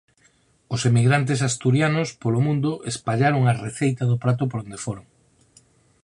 [0.73, 5.05] Os emigrantes asturianos polo mundo espallaron a receita do prato por onde foron.